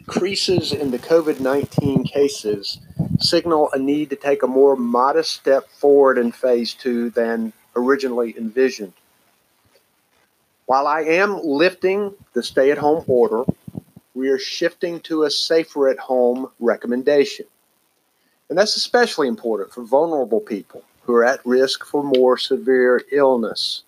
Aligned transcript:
increases 0.00 0.72
in 0.72 0.90
the 0.90 0.98
COVID 0.98 1.40
19 1.40 2.04
cases 2.04 2.80
signal 3.18 3.70
a 3.72 3.78
need 3.78 4.10
to 4.10 4.16
take 4.16 4.42
a 4.42 4.46
more 4.46 4.76
modest 4.76 5.30
step 5.30 5.68
forward 5.68 6.18
in 6.18 6.32
phase 6.32 6.74
two 6.74 7.10
than 7.10 7.52
originally 7.76 8.34
envisioned. 8.36 8.94
While 10.66 10.86
I 10.86 11.02
am 11.02 11.40
lifting 11.42 12.14
the 12.32 12.42
stay 12.42 12.70
at 12.70 12.78
home 12.78 13.04
order, 13.06 13.44
we 14.14 14.28
are 14.28 14.38
shifting 14.38 15.00
to 15.00 15.24
a 15.24 15.30
safer 15.30 15.88
at 15.88 15.98
home 15.98 16.50
recommendation. 16.58 17.46
And 18.48 18.58
that's 18.58 18.76
especially 18.76 19.28
important 19.28 19.72
for 19.72 19.84
vulnerable 19.84 20.40
people 20.40 20.82
who 21.02 21.14
are 21.14 21.24
at 21.24 21.44
risk 21.44 21.84
for 21.84 22.02
more 22.02 22.36
severe 22.36 23.02
illness. 23.12 23.82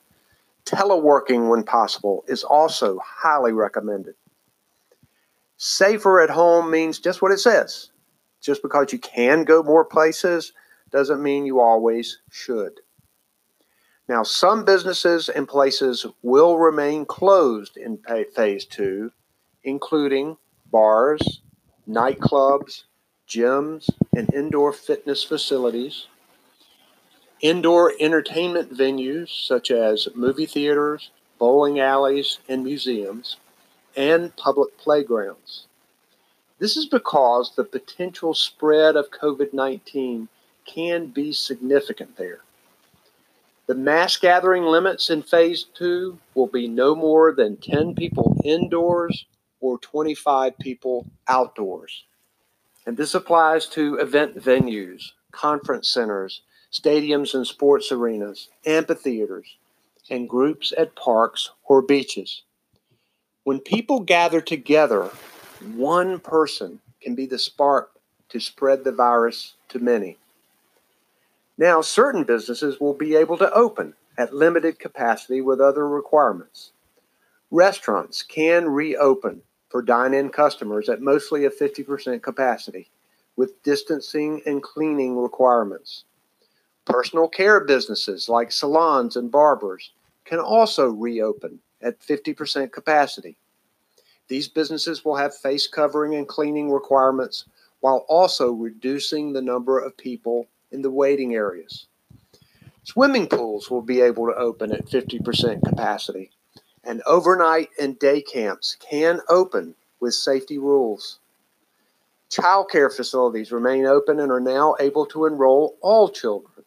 Teleworking, 0.65 1.49
when 1.49 1.65
possible, 1.65 2.25
is 2.29 2.45
also 2.45 3.01
highly 3.05 3.53
recommended. 3.53 4.15
Safer 5.65 6.21
at 6.21 6.31
home 6.31 6.73
means 6.73 6.99
just 6.99 7.23
what 7.23 7.31
it 7.31 7.39
says. 7.39 7.93
Just 8.41 8.63
because 8.63 8.93
you 8.93 8.99
can 8.99 9.45
go 9.45 9.63
more 9.63 9.85
places 9.85 10.53
doesn't 10.91 11.23
mean 11.23 11.47
you 11.47 11.61
always 11.61 12.19
should. 12.33 12.81
Now, 14.09 14.25
some 14.25 14.65
businesses 14.65 15.29
and 15.29 15.47
places 15.47 16.05
will 16.21 16.59
remain 16.59 17.07
closed 17.07 17.77
in 17.77 18.01
phase 18.35 18.65
two, 18.65 19.13
including 19.63 20.37
bars, 20.73 21.43
nightclubs, 21.89 22.83
gyms, 23.29 23.89
and 24.17 24.35
indoor 24.35 24.73
fitness 24.73 25.23
facilities, 25.23 26.09
indoor 27.41 27.93
entertainment 28.01 28.77
venues 28.77 29.29
such 29.29 29.71
as 29.71 30.09
movie 30.17 30.47
theaters, 30.47 31.11
bowling 31.39 31.79
alleys, 31.79 32.41
and 32.49 32.65
museums, 32.65 33.37
and 33.97 34.35
public 34.37 34.77
playgrounds. 34.79 35.67
This 36.59 36.77
is 36.77 36.87
because 36.87 37.55
the 37.55 37.65
potential 37.65 38.35
spread 38.35 38.97
of 38.97 39.11
COVID 39.11 39.53
19 39.53 40.29
can 40.65 41.07
be 41.07 41.33
significant 41.33 42.17
there. 42.17 42.41
The 43.67 43.75
mass 43.75 44.17
gathering 44.17 44.65
limits 44.65 45.11
in 45.11 45.23
phase 45.23 45.65
two 45.75 46.19
will 46.35 46.47
be 46.47 46.69
no 46.69 46.95
more 46.95 47.33
than 47.33 47.57
10 47.57 47.95
people 47.95 48.37
indoors 48.45 49.27
or 49.61 49.79
25 49.79 50.59
people 50.59 51.07
outdoors. 51.29 52.05
And 52.85 52.97
this 52.97 53.15
applies 53.15 53.67
to 53.69 53.97
event 53.97 54.37
venues, 54.37 55.13
conference 55.31 55.89
centers, 55.89 56.43
stadiums 56.73 57.35
and 57.35 57.47
sports 57.47 57.93
arenas, 57.93 58.49
amphitheaters, 58.67 59.57
and 60.11 60.29
groups 60.29 60.73
at 60.77 60.97
parks 60.97 61.51
or 61.65 61.83
beaches. 61.83 62.43
When 63.45 63.59
people 63.59 64.01
gather 64.01 64.41
together, 64.41 65.11
one 65.75 66.21
person 66.21 66.81
can 67.01 67.17
be 67.17 67.27
the 67.27 67.39
spark 67.39 67.91
to 68.29 68.39
spread 68.39 68.85
the 68.85 68.93
virus 68.93 69.55
to 69.71 69.81
many. 69.81 70.17
Now, 71.59 71.81
certain 71.81 72.23
businesses 72.23 72.79
will 72.79 72.95
be 72.95 73.17
able 73.17 73.37
to 73.39 73.53
open 73.53 73.95
at 74.17 74.33
limited 74.33 74.79
capacity 74.79 75.41
with 75.41 75.61
other 75.61 75.89
requirements. 75.89 76.71
Restaurants 77.51 78.23
can 78.23 78.69
reopen 78.69 79.43
for 79.69 79.83
dine 79.83 80.15
in 80.15 80.29
customers 80.29 80.89
at 80.89 81.03
mostly 81.03 81.45
a 81.45 81.51
50% 81.51 82.23
capacity 82.23 82.91
with 83.37 83.61
distancing 83.65 84.41
and 84.47 84.63
cleaning 84.63 85.19
requirements. 85.19 86.05
Personal 86.85 87.29
care 87.29 87.59
businesses 87.59 88.29
like 88.29 88.53
salons 88.53 89.17
and 89.17 89.33
barbers 89.33 89.91
can 90.25 90.39
also 90.39 90.91
reopen 90.91 91.59
at 91.83 92.01
50% 92.01 92.73
capacity. 92.73 93.37
These 94.29 94.49
businesses 94.49 95.05
will 95.05 95.17
have 95.17 95.35
face 95.35 95.67
covering 95.67 96.15
and 96.15 96.27
cleaning 96.27 96.71
requirements 96.71 97.45
while 97.81 98.05
also 98.09 98.53
reducing 98.53 99.33
the 99.33 99.43
number 99.43 99.79
of 99.79 99.97
people 99.97 100.47
in 100.71 100.83
the 100.83 100.91
waiting 100.91 101.35
areas. 101.35 101.87
Swimming 102.85 103.29
pools 103.29 103.71
will 103.71 103.83
be 103.83 104.01
able 104.01 104.27
to 104.27 104.35
open 104.35 104.73
at 104.73 104.87
50% 104.87 105.63
capacity, 105.65 106.31
and 106.85 107.03
overnight 107.07 107.69
and 107.79 107.99
day 107.99 108.23
camps 108.23 108.77
can 108.81 109.21
open 109.29 109.75
with 110.01 110.15
safety 110.15 110.59
rules. 110.59 111.19
Child 112.29 112.71
care 112.71 112.91
facilities 112.91 113.53
remain 113.53 113.85
open 113.85 114.19
and 114.19 114.33
are 114.33 114.41
now 114.41 114.75
able 114.81 115.07
to 115.07 115.27
enroll 115.27 115.77
all 115.81 116.09
children. 116.09 116.65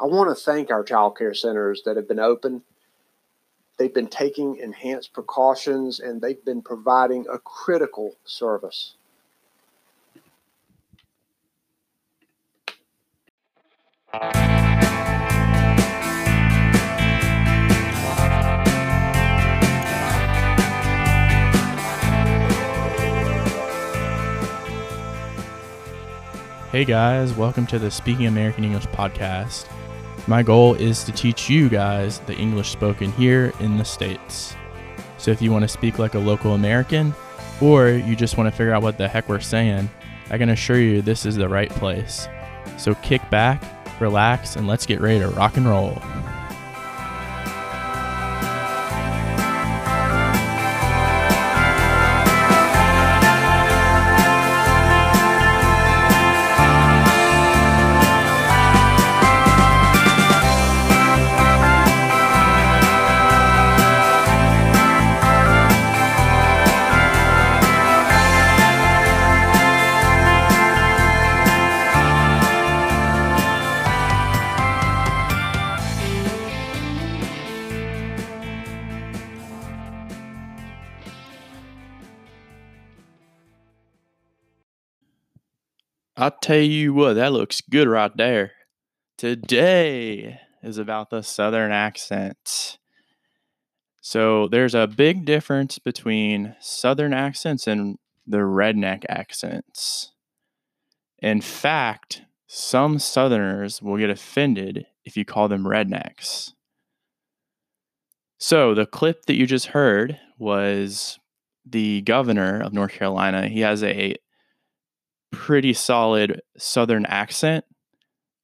I 0.00 0.06
want 0.06 0.30
to 0.30 0.42
thank 0.42 0.70
our 0.70 0.82
child 0.82 1.16
care 1.16 1.34
centers 1.34 1.82
that 1.84 1.96
have 1.96 2.08
been 2.08 2.18
open 2.18 2.62
They've 3.78 3.92
been 3.92 4.08
taking 4.08 4.56
enhanced 4.56 5.12
precautions 5.12 6.00
and 6.00 6.22
they've 6.22 6.42
been 6.42 6.62
providing 6.62 7.26
a 7.30 7.38
critical 7.38 8.16
service. 8.24 8.94
Hey 26.72 26.84
guys, 26.84 27.34
welcome 27.34 27.66
to 27.66 27.78
the 27.78 27.90
Speaking 27.90 28.26
American 28.26 28.64
English 28.64 28.86
podcast. 28.86 29.66
My 30.28 30.42
goal 30.42 30.74
is 30.74 31.04
to 31.04 31.12
teach 31.12 31.48
you 31.48 31.68
guys 31.68 32.18
the 32.20 32.34
English 32.34 32.70
spoken 32.70 33.12
here 33.12 33.52
in 33.60 33.78
the 33.78 33.84
States. 33.84 34.56
So 35.18 35.30
if 35.30 35.40
you 35.40 35.52
want 35.52 35.62
to 35.62 35.68
speak 35.68 36.00
like 36.00 36.14
a 36.14 36.18
local 36.18 36.54
American, 36.54 37.14
or 37.60 37.90
you 37.90 38.16
just 38.16 38.36
want 38.36 38.48
to 38.48 38.56
figure 38.56 38.72
out 38.72 38.82
what 38.82 38.98
the 38.98 39.06
heck 39.06 39.28
we're 39.28 39.38
saying, 39.38 39.88
I 40.30 40.38
can 40.38 40.48
assure 40.48 40.80
you 40.80 41.00
this 41.00 41.26
is 41.26 41.36
the 41.36 41.48
right 41.48 41.70
place. 41.70 42.26
So 42.76 42.94
kick 42.96 43.28
back, 43.30 43.62
relax, 44.00 44.56
and 44.56 44.66
let's 44.66 44.84
get 44.84 45.00
ready 45.00 45.20
to 45.20 45.28
rock 45.28 45.56
and 45.56 45.66
roll. 45.66 46.02
I'll 86.18 86.30
tell 86.30 86.56
you 86.56 86.94
what, 86.94 87.14
that 87.14 87.32
looks 87.32 87.60
good 87.60 87.88
right 87.88 88.14
there. 88.16 88.52
Today 89.18 90.40
is 90.62 90.78
about 90.78 91.10
the 91.10 91.22
Southern 91.22 91.72
accent. 91.72 92.78
So 94.00 94.48
there's 94.48 94.74
a 94.74 94.86
big 94.86 95.26
difference 95.26 95.78
between 95.78 96.56
Southern 96.58 97.12
accents 97.12 97.66
and 97.66 97.98
the 98.26 98.38
redneck 98.38 99.04
accents. 99.10 100.12
In 101.18 101.42
fact, 101.42 102.22
some 102.46 102.98
Southerners 102.98 103.82
will 103.82 103.98
get 103.98 104.08
offended 104.08 104.86
if 105.04 105.18
you 105.18 105.26
call 105.26 105.48
them 105.48 105.64
rednecks. 105.64 106.52
So 108.38 108.74
the 108.74 108.86
clip 108.86 109.26
that 109.26 109.36
you 109.36 109.46
just 109.46 109.66
heard 109.66 110.18
was 110.38 111.18
the 111.66 112.00
governor 112.02 112.62
of 112.62 112.72
North 112.72 112.92
Carolina. 112.92 113.48
He 113.48 113.60
has 113.60 113.82
a 113.82 114.16
pretty 115.30 115.72
solid 115.72 116.40
Southern 116.56 117.06
accent. 117.06 117.64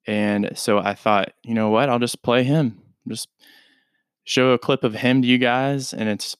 And 0.07 0.51
so 0.55 0.79
I 0.79 0.95
thought, 0.95 1.33
you 1.43 1.55
know 1.55 1.71
what? 1.71 1.89
I'll 1.89 1.99
just 1.99 2.23
play 2.23 2.43
him. 2.45 2.81
Just 3.09 3.29
show 4.25 4.51
a 4.51 4.59
clip 4.59 4.85
of 4.85 4.95
him 4.95 5.23
to 5.23 5.29
you 5.29 5.39
guys. 5.39 5.93
And 5.93 6.09
it's 6.09 6.37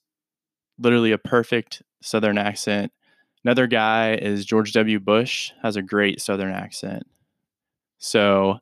literally 0.79 1.13
a 1.13 1.19
perfect 1.19 1.83
Southern 2.01 2.39
accent. 2.39 2.93
Another 3.45 3.67
guy 3.67 4.15
is 4.15 4.45
George 4.45 4.73
W. 4.73 5.01
Bush, 5.01 5.53
has 5.63 5.77
a 5.77 5.83
great 5.83 6.21
Southern 6.21 6.53
accent. 6.53 7.05
So 7.99 8.59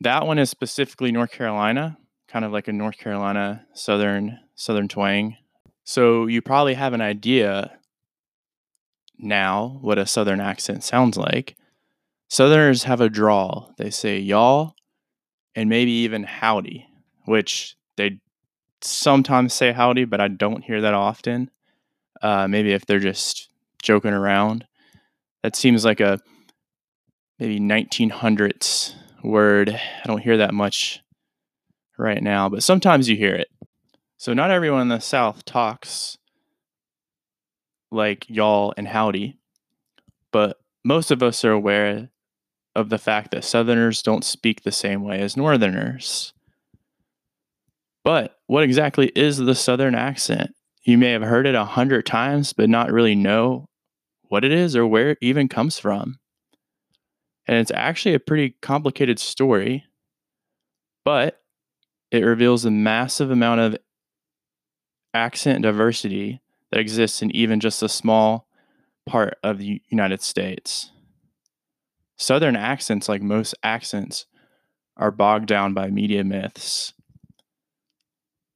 that 0.00 0.26
one 0.26 0.38
is 0.38 0.50
specifically 0.50 1.12
North 1.12 1.30
Carolina, 1.30 1.96
kind 2.28 2.44
of 2.44 2.52
like 2.52 2.68
a 2.68 2.72
North 2.72 2.98
Carolina 2.98 3.66
Southern 3.72 4.38
Southern 4.54 4.88
twang. 4.88 5.36
So 5.84 6.26
you 6.26 6.42
probably 6.42 6.74
have 6.74 6.92
an 6.92 7.00
idea 7.00 7.78
now 9.22 9.78
what 9.80 9.98
a 9.98 10.06
Southern 10.06 10.40
accent 10.40 10.84
sounds 10.84 11.16
like. 11.16 11.56
Southerners 12.28 12.84
have 12.84 13.00
a 13.00 13.08
drawl. 13.08 13.74
They 13.78 13.90
say 13.90 14.18
y'all 14.18 14.74
and 15.54 15.68
maybe 15.68 15.90
even 15.90 16.24
howdy, 16.24 16.86
which 17.26 17.76
they 17.96 18.20
sometimes 18.80 19.52
say 19.52 19.72
howdy, 19.72 20.04
but 20.04 20.20
I 20.20 20.28
don't 20.28 20.64
hear 20.64 20.80
that 20.80 20.94
often. 20.94 21.50
Uh, 22.22 22.48
maybe 22.48 22.72
if 22.72 22.86
they're 22.86 22.98
just 22.98 23.48
joking 23.82 24.12
around. 24.12 24.66
That 25.42 25.56
seems 25.56 25.84
like 25.84 26.00
a 26.00 26.20
maybe 27.38 27.60
1900s 27.60 28.94
word. 29.22 29.70
I 29.70 30.06
don't 30.06 30.22
hear 30.22 30.36
that 30.38 30.54
much 30.54 31.00
right 31.98 32.22
now, 32.22 32.48
but 32.48 32.62
sometimes 32.62 33.08
you 33.08 33.16
hear 33.16 33.34
it. 33.34 33.48
So 34.16 34.32
not 34.32 34.50
everyone 34.50 34.82
in 34.82 34.88
the 34.88 35.00
South 35.00 35.44
talks 35.44 36.16
like 37.92 38.28
y'all 38.28 38.74
and 38.76 38.88
howdy, 38.88 39.36
but 40.32 40.58
most 40.84 41.10
of 41.10 41.22
us 41.22 41.44
are 41.44 41.52
aware 41.52 42.10
of 42.74 42.88
the 42.88 42.98
fact 42.98 43.30
that 43.30 43.44
Southerners 43.44 44.02
don't 44.02 44.24
speak 44.24 44.62
the 44.62 44.72
same 44.72 45.04
way 45.04 45.20
as 45.20 45.36
Northerners. 45.36 46.32
But 48.04 48.38
what 48.46 48.64
exactly 48.64 49.12
is 49.14 49.36
the 49.36 49.54
Southern 49.54 49.94
accent? 49.94 50.54
You 50.84 50.98
may 50.98 51.12
have 51.12 51.22
heard 51.22 51.46
it 51.46 51.54
a 51.54 51.64
hundred 51.64 52.06
times, 52.06 52.52
but 52.52 52.68
not 52.68 52.90
really 52.90 53.14
know 53.14 53.68
what 54.28 54.44
it 54.44 54.52
is 54.52 54.74
or 54.74 54.86
where 54.86 55.10
it 55.10 55.18
even 55.20 55.48
comes 55.48 55.78
from. 55.78 56.18
And 57.46 57.58
it's 57.58 57.70
actually 57.72 58.14
a 58.14 58.20
pretty 58.20 58.56
complicated 58.62 59.18
story, 59.18 59.84
but 61.04 61.40
it 62.10 62.24
reveals 62.24 62.64
a 62.64 62.70
massive 62.70 63.30
amount 63.30 63.60
of 63.60 63.76
accent 65.14 65.62
diversity 65.62 66.40
that 66.72 66.80
exists 66.80 67.20
in 67.20 67.30
even 67.36 67.60
just 67.60 67.82
a 67.82 67.88
small 67.88 68.48
part 69.06 69.36
of 69.44 69.58
the 69.58 69.82
United 69.90 70.22
States. 70.22 70.90
Southern 72.16 72.56
accents, 72.56 73.08
like 73.08 73.22
most 73.22 73.54
accents, 73.62 74.26
are 74.96 75.10
bogged 75.10 75.46
down 75.46 75.74
by 75.74 75.88
media 75.88 76.24
myths. 76.24 76.94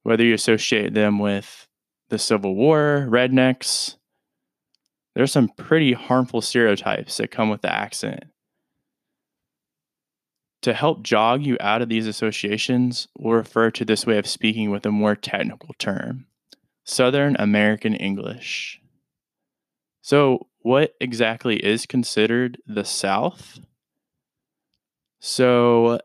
Whether 0.02 0.24
you 0.24 0.34
associate 0.34 0.94
them 0.94 1.18
with 1.18 1.68
the 2.08 2.18
Civil 2.18 2.54
War, 2.54 3.06
rednecks, 3.10 3.96
there's 5.14 5.32
some 5.32 5.50
pretty 5.56 5.92
harmful 5.92 6.40
stereotypes 6.40 7.18
that 7.18 7.30
come 7.30 7.50
with 7.50 7.62
the 7.62 7.72
accent. 7.72 8.24
To 10.62 10.72
help 10.72 11.02
jog 11.02 11.44
you 11.44 11.56
out 11.60 11.82
of 11.82 11.88
these 11.88 12.06
associations, 12.06 13.08
we'll 13.18 13.34
refer 13.34 13.70
to 13.72 13.84
this 13.84 14.06
way 14.06 14.18
of 14.18 14.26
speaking 14.26 14.70
with 14.70 14.86
a 14.86 14.90
more 14.90 15.14
technical 15.14 15.74
term 15.78 16.26
Southern 16.86 17.36
American 17.38 17.94
English. 17.94 18.80
So, 20.00 20.46
what 20.60 20.94
exactly 21.00 21.56
is 21.56 21.84
considered 21.84 22.58
the 22.66 22.84
South? 22.84 23.58
So, 25.20 25.98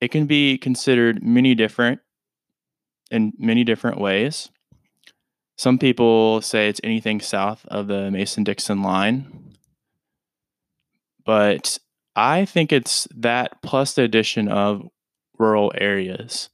it 0.00 0.08
can 0.08 0.26
be 0.26 0.58
considered 0.58 1.22
many 1.22 1.54
different 1.54 2.00
in 3.10 3.32
many 3.38 3.64
different 3.64 4.00
ways. 4.00 4.50
Some 5.56 5.78
people 5.78 6.40
say 6.40 6.68
it's 6.68 6.80
anything 6.84 7.20
south 7.20 7.64
of 7.66 7.88
the 7.88 8.10
Mason 8.10 8.44
Dixon 8.44 8.82
line. 8.82 9.54
But 11.24 11.78
I 12.14 12.44
think 12.44 12.72
it's 12.72 13.08
that 13.16 13.60
plus 13.62 13.94
the 13.94 14.02
addition 14.02 14.48
of 14.48 14.88
rural 15.38 15.72
areas. 15.76 16.48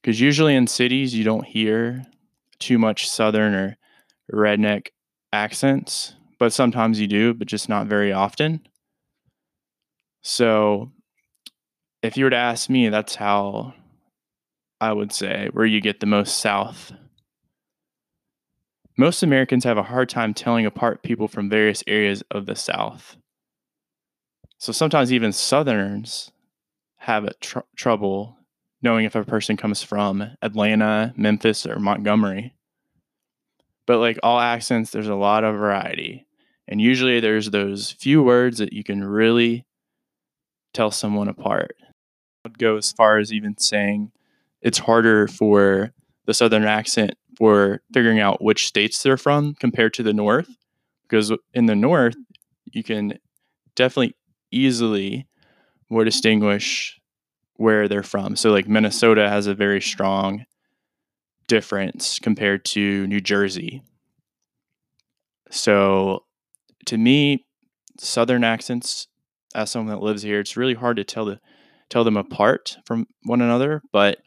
Because 0.00 0.20
usually 0.20 0.54
in 0.54 0.66
cities, 0.66 1.14
you 1.14 1.24
don't 1.24 1.46
hear 1.46 2.04
too 2.58 2.78
much 2.78 3.08
southern 3.08 3.54
or 3.54 3.76
redneck 4.32 4.88
accents, 5.32 6.14
but 6.38 6.52
sometimes 6.52 7.00
you 7.00 7.06
do, 7.06 7.34
but 7.34 7.48
just 7.48 7.68
not 7.68 7.86
very 7.86 8.12
often. 8.12 8.66
So 10.22 10.92
if 12.02 12.16
you 12.16 12.24
were 12.24 12.30
to 12.30 12.36
ask 12.36 12.70
me, 12.70 12.88
that's 12.88 13.14
how 13.14 13.74
I 14.80 14.92
would 14.92 15.12
say 15.12 15.48
where 15.52 15.66
you 15.66 15.80
get 15.80 16.00
the 16.00 16.06
most 16.06 16.38
south. 16.38 16.92
Most 18.96 19.22
Americans 19.22 19.64
have 19.64 19.78
a 19.78 19.82
hard 19.82 20.08
time 20.08 20.34
telling 20.34 20.66
apart 20.66 21.02
people 21.02 21.26
from 21.26 21.50
various 21.50 21.82
areas 21.86 22.22
of 22.30 22.46
the 22.46 22.54
South. 22.54 23.16
So 24.58 24.72
sometimes 24.72 25.12
even 25.12 25.32
Southerners 25.32 26.30
have 26.98 27.28
tr- 27.40 27.60
trouble 27.76 28.38
knowing 28.84 29.06
if 29.06 29.16
a 29.16 29.24
person 29.24 29.56
comes 29.56 29.82
from 29.82 30.22
Atlanta, 30.42 31.14
Memphis, 31.16 31.66
or 31.66 31.80
Montgomery. 31.80 32.54
But 33.86 33.98
like 33.98 34.18
all 34.22 34.38
accents, 34.38 34.90
there's 34.90 35.08
a 35.08 35.14
lot 35.14 35.42
of 35.42 35.56
variety. 35.56 36.26
And 36.68 36.80
usually 36.80 37.18
there's 37.18 37.50
those 37.50 37.92
few 37.92 38.22
words 38.22 38.58
that 38.58 38.74
you 38.74 38.84
can 38.84 39.02
really 39.02 39.64
tell 40.74 40.90
someone 40.90 41.28
apart. 41.28 41.76
I'd 42.44 42.58
go 42.58 42.76
as 42.76 42.92
far 42.92 43.18
as 43.18 43.32
even 43.32 43.56
saying 43.56 44.12
it's 44.60 44.78
harder 44.78 45.28
for 45.28 45.92
the 46.26 46.34
Southern 46.34 46.64
accent 46.64 47.14
for 47.38 47.80
figuring 47.92 48.20
out 48.20 48.42
which 48.42 48.66
states 48.66 49.02
they're 49.02 49.16
from 49.16 49.54
compared 49.54 49.94
to 49.94 50.02
the 50.02 50.12
North. 50.12 50.48
Because 51.08 51.32
in 51.54 51.66
the 51.66 51.74
North, 51.74 52.16
you 52.70 52.82
can 52.82 53.18
definitely 53.74 54.14
easily 54.50 55.26
more 55.88 56.04
distinguish 56.04 57.00
where 57.56 57.88
they're 57.88 58.02
from. 58.02 58.36
So, 58.36 58.50
like 58.50 58.68
Minnesota 58.68 59.28
has 59.28 59.46
a 59.46 59.54
very 59.54 59.80
strong 59.80 60.44
difference 61.48 62.18
compared 62.18 62.64
to 62.66 63.06
New 63.06 63.20
Jersey. 63.20 63.82
So, 65.50 66.24
to 66.86 66.98
me, 66.98 67.44
Southern 67.98 68.44
accents, 68.44 69.06
as 69.54 69.70
someone 69.70 69.94
that 69.94 70.02
lives 70.02 70.22
here, 70.22 70.40
it's 70.40 70.56
really 70.56 70.74
hard 70.74 70.96
to 70.96 71.04
tell 71.04 71.24
the 71.24 71.40
tell 71.90 72.04
them 72.04 72.16
apart 72.16 72.76
from 72.86 73.06
one 73.24 73.40
another. 73.40 73.82
But 73.92 74.18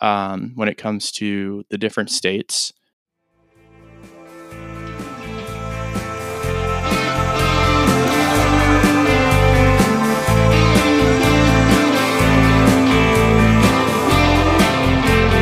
um, 0.00 0.52
when 0.54 0.68
it 0.68 0.78
comes 0.78 1.12
to 1.12 1.64
the 1.70 1.78
different 1.78 2.10
states, 2.10 2.72